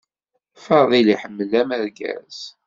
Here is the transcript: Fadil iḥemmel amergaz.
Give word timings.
Fadil 0.63 1.07
iḥemmel 1.13 1.51
amergaz. 1.61 2.39